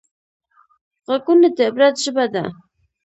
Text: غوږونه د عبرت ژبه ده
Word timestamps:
غوږونه 1.05 1.47
د 1.57 1.57
عبرت 1.67 1.95
ژبه 2.03 2.25
ده 2.33 2.43